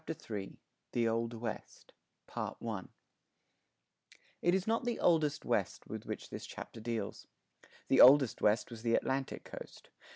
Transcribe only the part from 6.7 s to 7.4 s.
deals.